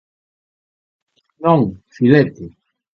Non. 1.43 1.61
Filete... 1.95 2.45